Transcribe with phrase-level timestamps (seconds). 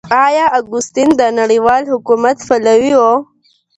[0.25, 3.01] آيا اګوستين د نړيوال حکومت پلوي و؟